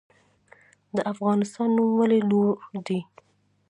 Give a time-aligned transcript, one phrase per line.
[0.95, 2.49] د افغانستان نوم ولې لوړ
[2.87, 2.99] دی؟